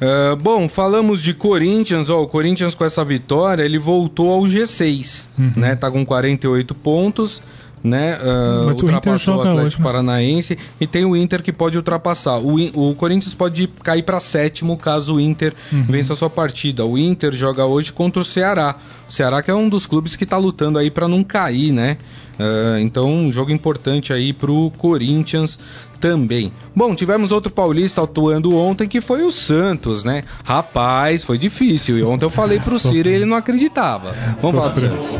[0.00, 5.26] Ah, bom, falamos de Corinthians, ó, o Corinthians com essa vitória, ele voltou ao G6,
[5.38, 5.52] Uhum.
[5.56, 5.74] né?
[5.74, 7.40] Tá com 48 pontos,
[7.86, 8.18] né?
[8.20, 9.84] Ah, Mas o Inter ultrapassou o joga Atlético hoje, né?
[9.84, 12.38] Paranaense e tem o Inter que pode ultrapassar.
[12.38, 15.82] O, o Corinthians pode cair para sétimo caso o Inter Uhum.
[15.84, 16.84] vença a sua partida.
[16.84, 18.76] O Inter joga hoje contra o Ceará.
[19.08, 21.96] O Ceará que é um dos clubes que tá lutando aí para não cair, né?
[22.38, 25.58] Ah, então, um jogo importante aí pro Corinthians
[25.98, 26.52] também.
[26.74, 30.22] Bom, tivemos outro paulista atuando ontem que foi o Santos, né?
[30.44, 31.96] Rapaz, foi difícil.
[31.98, 34.14] E ontem eu falei pro Ciro e ele não acreditava.
[34.42, 34.80] Vamos falar do.
[34.80, 35.18] Santos.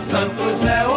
[0.00, 0.95] Santos é o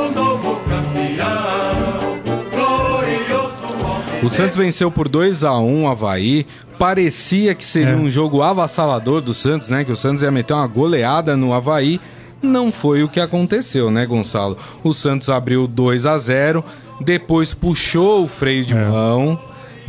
[4.22, 6.46] O Santos venceu por 2 a 1 o Havaí.
[6.78, 7.96] Parecia que seria É.
[7.96, 9.84] um jogo avassalador do Santos, né?
[9.84, 12.00] Que o Santos ia meter uma goleada no Havaí.
[12.42, 14.58] Não foi o que aconteceu, né, Gonçalo?
[14.84, 16.64] O Santos abriu 2 a 0
[17.02, 18.86] depois puxou o freio de É.
[18.86, 19.40] mão,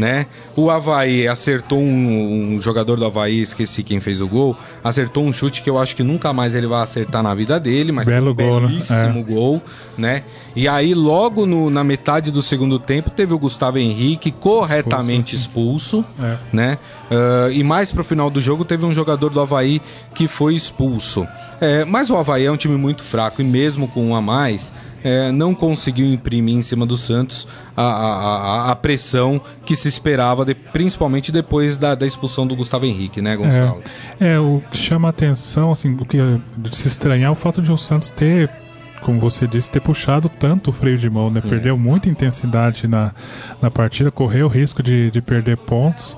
[0.01, 0.25] né?
[0.57, 5.31] O Havaí acertou um, um jogador do Havaí, esqueci quem fez o gol, acertou um
[5.33, 8.31] chute que eu acho que nunca mais ele vai acertar na vida dele, mas Belo
[8.31, 8.67] um gol, né?
[8.69, 9.63] belíssimo gol,
[9.99, 10.23] né?
[10.57, 16.05] E aí, logo no- na metade do segundo tempo, teve o Gustavo Henrique corretamente expulso,
[16.21, 16.37] É.
[16.53, 16.79] né?
[17.11, 19.83] Ah, e mais pro final do jogo, teve um jogador do Havaí
[20.15, 21.27] que foi expulso.
[21.61, 24.73] É, mas o Havaí é um time muito fraco e mesmo com um a mais.
[25.03, 29.89] É, não conseguiu imprimir em cima do Santos a, a- a- a pressão que se
[29.89, 33.81] esperava, de- principalmente depois da, da expulsão do Gustavo Henrique, né, Gonçalo?
[34.21, 37.33] É, é, o que chama a atenção, assim, o que é de se estranhar é
[37.33, 38.51] o fato de o Santos ter,
[39.03, 41.41] como você disse, ter puxado tanto o freio de mão, né?
[41.41, 43.13] Perdeu muita intensidade na,
[43.63, 46.17] na partida, correu o risco de, de perder pontos.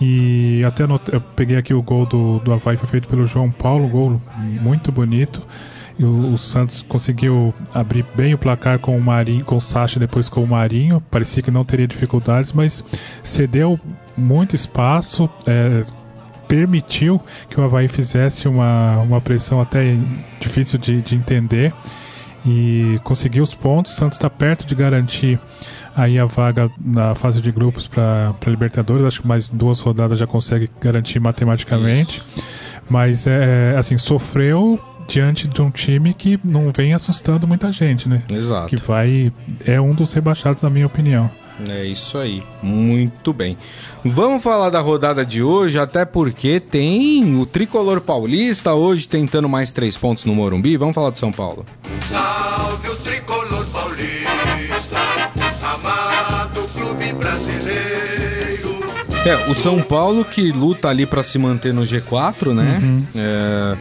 [0.00, 3.86] E até eu peguei aqui o gol do, do Havaí, foi feito pelo João Paulo,
[3.86, 4.20] gol
[4.60, 5.42] muito bonito.
[5.98, 10.00] E o, o Santos conseguiu abrir bem o placar com o Marinho, com o Sacha,
[10.00, 11.00] depois com o Marinho.
[11.10, 12.84] Parecia que não teria dificuldades, mas
[13.22, 13.78] cedeu
[14.16, 15.82] muito espaço, é,
[16.48, 19.96] permitiu que o Havaí fizesse uma, uma pressão até
[20.38, 21.72] difícil de, de entender
[22.44, 23.92] e conseguiu os pontos.
[23.92, 25.38] O Santos está perto de garantir
[25.94, 29.04] aí a vaga na fase de grupos para Libertadores.
[29.04, 32.22] Acho que mais duas rodadas já consegue garantir matematicamente.
[32.88, 34.78] Mas é assim, sofreu
[35.12, 38.22] diante de um time que não vem assustando muita gente, né?
[38.30, 38.68] Exato.
[38.68, 39.30] Que vai.
[39.66, 41.30] É um dos rebaixados, na minha opinião.
[41.68, 43.58] É isso aí, muito bem.
[44.02, 49.70] Vamos falar da rodada de hoje, até porque tem o tricolor paulista hoje tentando mais
[49.70, 50.78] três pontos no Morumbi.
[50.78, 51.66] Vamos falar de São Paulo.
[52.06, 54.96] Salve o tricolor paulista,
[55.62, 58.80] amado clube brasileiro.
[59.26, 62.80] É, o São Paulo que luta ali pra se manter no G4, né?
[63.14, 63.76] É,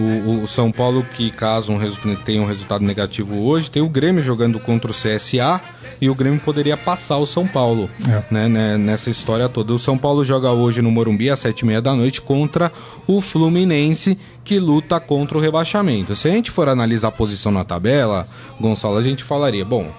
[0.00, 4.22] o, o São Paulo que caso um tenha um resultado negativo hoje, tem o Grêmio
[4.22, 5.60] jogando contra o CSA
[6.00, 8.22] e o Grêmio poderia passar o São Paulo, É.
[8.32, 9.72] né, né, nessa história toda.
[9.72, 12.70] O São Paulo joga hoje no Morumbi às sete e meia da noite contra
[13.06, 16.14] o Fluminense que luta contra o rebaixamento.
[16.14, 18.26] Se a gente for analisar a posição na tabela,
[18.60, 19.90] Gonçalo, a gente falaria, bom,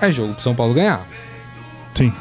[0.00, 1.06] é jogo pro São Paulo ganhar.
[1.94, 2.12] Sim.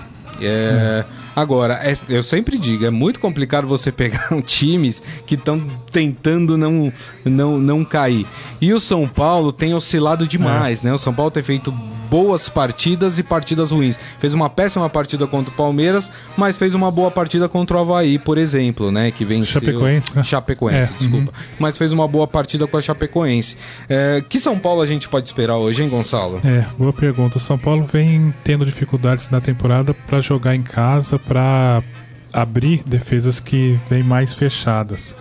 [0.41, 6.57] É, Agora, é- eu sempre digo, é muito complicado você pegar times que estão tentando
[6.57, 6.91] não,
[7.23, 8.25] não, não cair.
[8.59, 10.93] E o São Paulo tem oscilado demais, né?
[10.93, 11.73] O São Paulo tem feito
[12.11, 13.97] boas partidas e partidas ruins.
[14.19, 18.19] Fez uma péssima partida contra o Palmeiras, mas fez uma boa partida contra o Havaí,
[18.19, 19.11] por exemplo, né?
[19.11, 19.61] Que venceu...
[19.61, 20.23] Chapecoense, né?
[20.25, 21.31] Chapecoense, É, desculpa.
[21.57, 23.55] Mas fez uma boa partida com a Chapecoense.
[23.87, 26.41] É, que São Paulo a gente pode esperar hoje, hein, Gonçalo?
[26.43, 27.37] É, boa pergunta.
[27.37, 31.81] O São Paulo vem tendo dificuldades na temporada para jogar em casa, para
[32.33, 35.15] abrir defesas que vêm mais fechadas.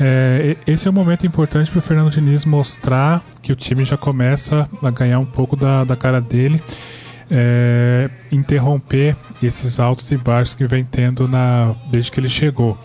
[0.00, 3.96] É, esse é um momento importante para o Fernando Diniz mostrar que o time já
[3.96, 6.62] começa a ganhar um pouco da, da cara dele,
[7.30, 12.78] é, interromper esses altos e baixos que vem tendo na, desde que ele chegou.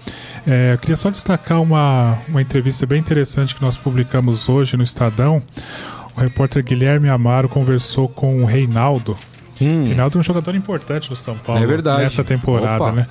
[0.45, 4.83] É, eu queria só destacar uma, uma entrevista bem interessante que nós publicamos hoje no
[4.83, 5.41] Estadão.
[6.15, 9.17] O repórter Guilherme Amaro conversou com o Reinaldo.
[9.61, 9.85] Hum.
[9.85, 12.01] Reinaldo é um jogador importante no São Paulo É verdade.
[12.03, 12.91] nessa temporada, Opa.
[12.91, 13.07] né?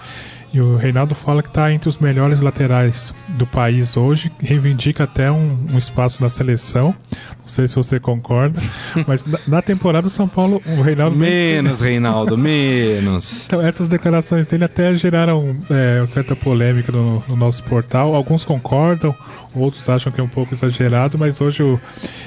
[0.55, 5.31] E o Reinaldo fala que está entre os melhores laterais do país hoje, reivindica até
[5.33, 6.95] um, um espaço na seleção.
[7.41, 8.61] Não sei se você concorda,
[9.09, 13.45] mas na, na temporada do São Paulo, o Reinaldo Menos, Reinaldo, menos.
[13.47, 18.15] então, essas declarações dele até geraram é, uma certa polêmica no, no nosso portal.
[18.15, 19.15] Alguns concordam,
[19.55, 21.81] outros acham que é um pouco exagerado, mas hoje o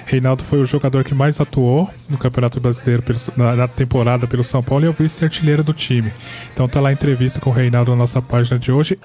[0.05, 4.43] Reinaldo foi o jogador que mais atuou no Campeonato Brasileiro pelo- na, na temporada pelo
[4.43, 6.11] São Paulo e é o vice-artilheiro do time.
[6.53, 8.97] Então tá lá a entrevista com o Reinaldo na nossa página de hoje.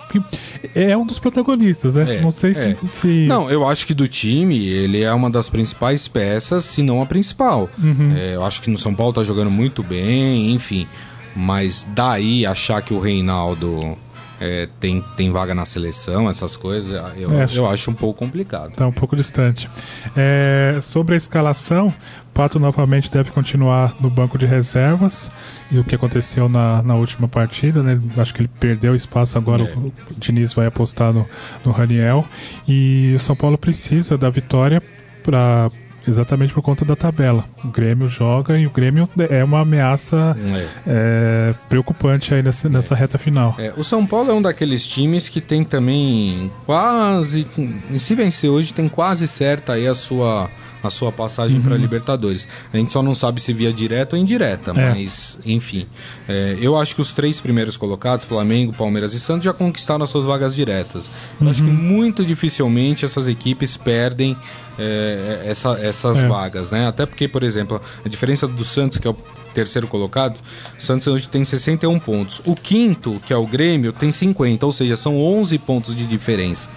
[0.75, 2.16] É um dos protagonistas, né?
[2.16, 2.77] É, Não sei se, é.
[2.88, 7.03] se- Não, eu acho que do time, ele é uma das principais peças, se não
[7.03, 7.68] a principal.
[8.16, 10.87] É, eu acho que no São Paulo tá jogando muito bem, enfim.
[11.35, 13.96] Mas daí achar que o Reinaldo
[14.40, 18.72] é, tem, tem vaga na seleção, essas coisas, eu, É, eu acho um pouco complicado.
[18.72, 19.68] Tá um pouco distante.
[20.16, 21.92] É, sobre a escalação,
[22.33, 25.31] Pato novamente deve continuar no banco de reservas.
[25.70, 28.00] E o que aconteceu na, na última partida, né?
[28.16, 29.64] Acho que ele perdeu espaço agora.
[29.64, 29.76] É.
[29.76, 31.29] O Diniz vai apostar no,
[31.64, 32.24] no Raniel.
[32.66, 34.83] E o São Paulo precisa da vitória
[35.22, 35.70] para
[36.07, 37.45] exatamente por conta da tabela.
[37.65, 40.67] O Grêmio joga e o Grêmio é uma ameaça É.
[40.87, 43.55] é, preocupante aí nessa, nessa reta final.
[43.59, 47.47] É, o São Paulo é um daqueles times que tem também quase.
[47.91, 50.49] e Se vencer hoje, tem quase certa aí a sua,
[50.83, 52.47] a sua passagem para Libertadores.
[52.73, 54.90] A gente só não sabe se via direta ou indireta, É.
[54.90, 55.87] mas enfim.
[56.29, 60.11] É, eu acho que os três primeiros colocados, Flamengo, Palmeiras e Santos, já conquistaram as
[60.11, 61.11] suas vagas diretas.
[61.40, 64.37] Eu acho que muito dificilmente essas equipes perdem
[64.83, 66.27] é, essa- essas É.
[66.29, 66.87] vagas, né?
[66.88, 69.16] Até porque, por exemplo, a diferença do Santos, que é o
[69.53, 70.38] terceiro colocado,
[70.79, 72.40] o Santos hoje tem 61 pontos.
[72.47, 76.71] O quinto, que é o Grêmio, tem 50, ou seja, são 11 pontos de diferença.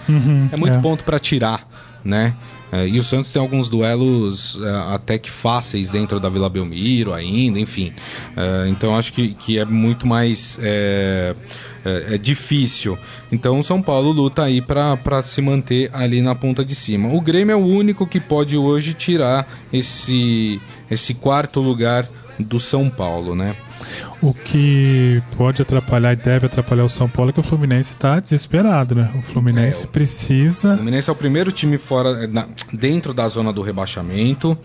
[0.52, 0.80] é muito é.
[0.82, 1.66] ponto para tirar,
[2.04, 2.34] né?
[2.74, 7.12] É, e o Santos tem alguns duelos é, até que fáceis dentro da Vila Belmiro
[7.12, 7.92] ainda, enfim.
[8.36, 11.34] É, então acho que, que é muito mais é,
[11.84, 12.98] é- é difícil.
[13.30, 17.08] Então o São Paulo luta aí para se manter ali na ponta de cima.
[17.14, 20.60] O Grêmio é o único que pode hoje tirar esse,
[20.90, 22.08] esse quarto lugar
[22.38, 23.54] do São Paulo, né?
[24.22, 28.18] O que pode atrapalhar e deve atrapalhar o São Paulo é que o Fluminense está
[28.20, 29.10] desesperado, né?
[29.16, 30.74] O Fluminense É, o- O precisa.
[30.76, 34.56] Fluminense é o primeiro time fora na- dentro da zona do rebaixamento.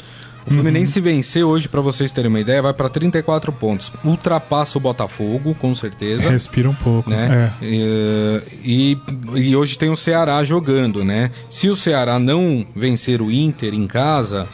[0.49, 3.91] O Fluminense se vencer hoje, pra vocês terem uma ideia, vai pra 34 pontos.
[4.03, 6.29] Ultrapassa o Botafogo, com certeza.
[6.29, 7.09] Respira um pouco.
[7.09, 7.51] Né?
[7.61, 8.41] É.
[8.63, 8.97] E,
[9.35, 11.31] e hoje tem o Ceará jogando, né?
[11.49, 14.47] Se o Ceará não vencer o Inter em casa,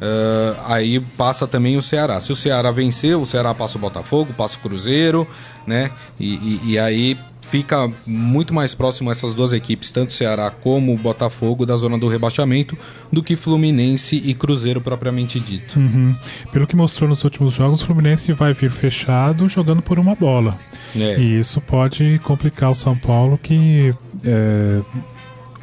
[0.00, 2.20] eh, aí passa também o Ceará.
[2.20, 5.26] Se o Ceará vencer, o Ceará passa o Botafogo, passa o Cruzeiro,
[5.66, 5.90] né?
[6.18, 7.16] E, e- e aí
[7.50, 12.76] fica muito mais próximo essas duas equipes, tanto Ceará como Botafogo, da zona do rebaixamento,
[13.12, 15.78] do que Fluminense e Cruzeiro propriamente dito.
[15.78, 16.14] Uhum.
[16.52, 20.58] Pelo que mostrou nos últimos jogos, o Fluminense vai vir fechado jogando por uma bola.
[20.96, 21.18] É.
[21.18, 24.80] E isso pode complicar o São Paulo que é,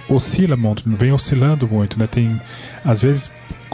[0.08, 2.08] oscila muito, vem oscilando muito, né?
[2.08, 2.40] Tem,
[2.86, 3.30] às vezes,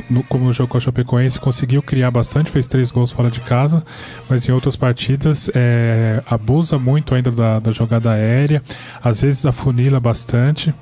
[0.10, 3.40] no- como no jogo com a Chapecoense, conseguiu criar bastante, fez três gols fora de
[3.42, 3.84] casa,
[4.30, 8.62] mas em outras partidas é, abusa muito ainda da, da jogada aérea,
[9.04, 10.74] às vezes afunila bastante.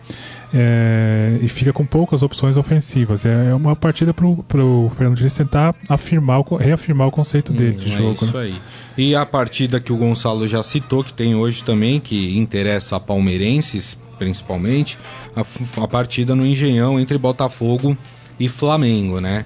[0.53, 3.25] é, e fica com poucas opções ofensivas.
[3.25, 7.97] É uma partida para o Fernando Diniz tentar afirmar, reafirmar o conceito dele de É
[7.97, 8.13] jogo.
[8.13, 8.43] isso né?
[8.43, 8.55] aí.
[8.97, 12.99] E a partida que o Gonçalo já citou, que tem hoje também, que interessa a
[12.99, 14.97] palmeirenses, principalmente,
[15.35, 15.43] a,
[15.83, 17.95] a partida no Engenhão entre Botafogo
[18.39, 19.45] e Flamengo, né?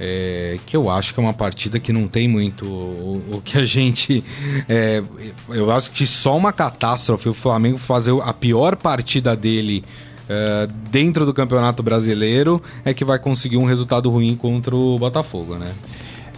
[0.00, 3.56] É, que eu acho que é uma partida que não tem muito o, o que
[3.56, 4.24] a gente.
[4.68, 5.02] é,
[5.48, 9.84] eu acho que só uma catástrofe o Flamengo fazer a pior partida dele
[10.28, 15.56] é, dentro do Campeonato Brasileiro é que vai conseguir um resultado ruim contra o Botafogo,
[15.56, 15.72] né?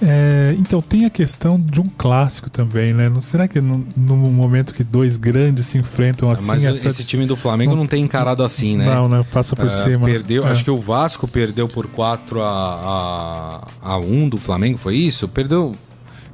[0.06, 3.08] É, então tem a questão de um clássico também, né?
[3.08, 6.46] Não, será que no, no momento que dois grandes se enfrentam assim...
[6.46, 6.88] Mas essa...
[6.88, 8.84] esse time do Flamengo não, tem encarado assim, né?
[8.84, 9.24] Não, né?
[9.32, 10.06] Passa por É, cima.
[10.06, 10.50] Perdeu, É.
[10.50, 15.26] acho que o Vasco perdeu por 4 a, a, a 1 do Flamengo, foi isso?
[15.26, 15.72] Perdeu.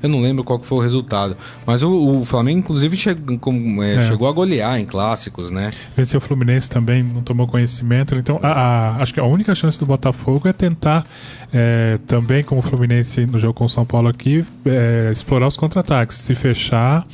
[0.02, 1.36] Eu não lembro qual foi o resultado.
[1.66, 4.00] Mas o, o Flamengo, inclusive, chegou, com- é, É.
[4.02, 5.72] chegou a golear em clássicos, né?
[5.96, 8.14] Venceu o Fluminense também, não tomou conhecimento.
[8.14, 11.04] Então, a- a- acho que a única chance do Botafogo é tentar,
[11.52, 15.56] é, também como o Fluminense no jogo com o São Paulo aqui, é, explorar os
[15.56, 16.16] contra-ataques.
[16.18, 17.04] Se fechar,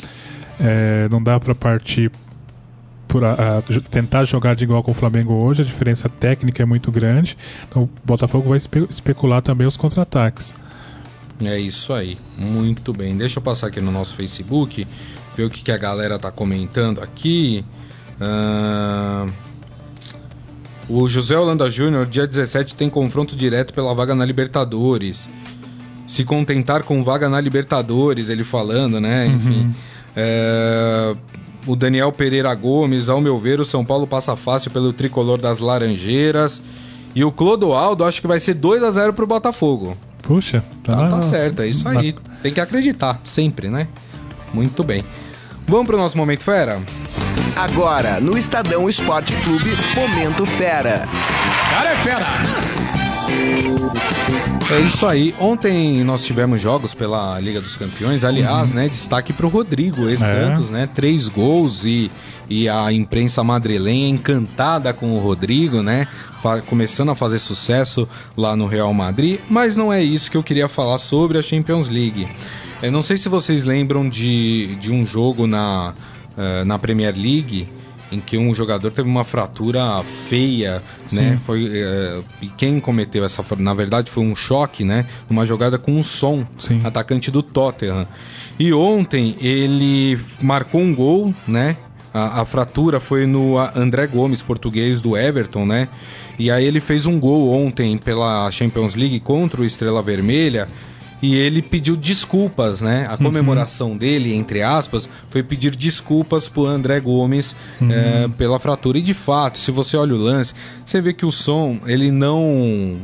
[0.61, 2.11] é, não dá para partir
[3.09, 5.63] por a- a- jo- tentar jogar de igual com o Flamengo hoje.
[5.63, 7.37] A diferença técnica é muito grande.
[7.69, 10.55] Então, o Botafogo vai espe- especular também os contra-ataques.
[11.45, 12.19] É isso aí.
[12.37, 13.17] Muito bem.
[13.17, 14.87] Deixa eu passar aqui no nosso Facebook,
[15.37, 17.65] ver o que, que a galera tá comentando aqui.
[18.21, 19.29] Ahn,
[20.89, 25.29] O José Holanda Júnior, dia 17, tem confronto direto pela vaga na Libertadores.
[26.07, 29.27] Se contentar com vaga na Libertadores, ele falando, né?
[29.27, 29.75] Enfim.
[30.15, 31.15] É,
[31.67, 35.59] O Daniel Pereira Gomes, ao meu ver, o São Paulo passa fácil pelo tricolor das
[35.59, 36.63] Laranjeiras.
[37.15, 39.97] E o Clodoaldo, acho que vai ser 2 a 0 pro Botafogo.
[40.27, 42.15] Puxa, tá, Tá, tá certo, é isso na- aí.
[42.43, 43.87] Tem que acreditar, sempre, né?
[44.53, 45.05] Muito bem.
[45.69, 46.81] Vamos pro nosso Momento Fera?
[47.57, 51.07] Agora, no Estadão Esporte Clube, Momento Fera.
[51.71, 52.27] Cara é fera!
[54.69, 55.33] É isso aí.
[55.39, 58.25] Ontem nós tivemos jogos pela Liga dos Campeões.
[58.25, 60.89] Aliás, né, destaque pro Rodrigo, ex-Santos, né?
[60.93, 62.11] Três gols e,
[62.51, 66.09] e a imprensa madrilenha encantada com o Rodrigo, né?
[66.69, 69.39] Começando a fazer sucesso lá no Real Madrid.
[69.49, 72.27] Mas não é isso que eu queria falar sobre a Champions League.
[72.83, 75.95] Eu não sei se vocês lembram de, de um jogo na,
[76.37, 77.69] eh, na Premier League
[78.11, 81.39] em que um jogador teve uma fratura feia, né?
[81.41, 85.07] Foi eh, e quem cometeu essa, na verdade, foi um choque, né?
[85.29, 86.81] Numa jogada com um som, Sim.
[86.85, 88.07] atacante do Tottenham.
[88.59, 91.77] E ontem ele marcou um gol, né?
[92.15, 95.89] A, a fratura foi no André Gomes, português do Everton, né?
[96.39, 100.69] E aí ele fez um gol ontem pela Champions League contra o Estrela Vermelha.
[101.23, 103.07] E ele pediu desculpas, né?
[103.09, 108.99] A comemoração dele, entre aspas, foi pedir desculpas pro André Gomes eh, pela fratura.
[108.99, 110.53] E de fato, se você olha o lance,
[110.85, 112.97] você vê que o som, ele não.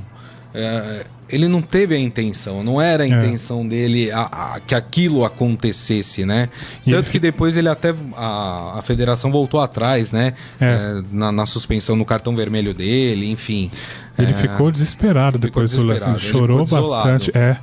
[0.55, 5.25] eh, ele não teve a intenção, não era a intenção dele a- a- que aquilo
[5.25, 6.49] acontecesse, né?
[6.85, 7.95] Tanto ele que depois ele até.
[8.17, 10.35] A, a federação voltou atrás, né?
[10.61, 10.67] É.
[10.67, 13.71] Eh, na, na suspensão no cartão vermelho dele, enfim.
[14.19, 15.87] Ele Eh, ficou desesperado depois do lance.
[16.01, 17.09] desesperado, Ele ele chorou ficou desolado.
[17.09, 17.37] bastante.
[17.39, 17.57] É,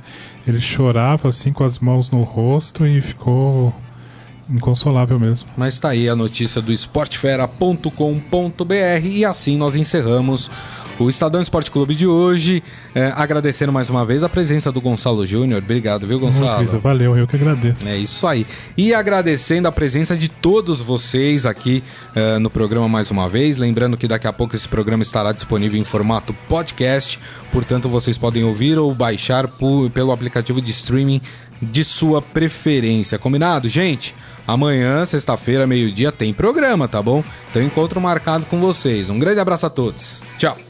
[0.48, 3.72] ele chorava assim com as mãos no rosto e ficou
[4.50, 5.48] inconsolável mesmo.
[5.56, 10.50] Mas tá aí a notícia do esportefera.com.br e assim nós encerramos
[11.04, 12.62] o Estadão Esporte Clube de hoje.
[12.94, 15.62] É, agradecendo mais uma vez a presença do Gonçalo Júnior.
[15.62, 16.66] Obrigado, viu, Gonçalo?
[16.80, 17.88] valeu, eu que agradeço.
[17.88, 18.46] É isso aí.
[18.76, 21.82] E agradecendo a presença de todos vocês aqui
[22.14, 23.56] eh, no programa mais uma vez.
[23.56, 27.18] Lembrando que daqui a pouco esse programa estará disponível em formato podcast.
[27.52, 31.20] Portanto, vocês podem ouvir ou baixar por- pelo aplicativo de streaming
[31.62, 33.18] de sua preferência.
[33.18, 34.14] Combinado, gente?
[34.46, 37.22] Amanhã, sexta-feira, meio-dia, tem programa, tá bom?
[37.50, 39.08] Então, encontro marcado com vocês.
[39.10, 40.22] Um grande abraço a todos.
[40.38, 40.69] Tchau.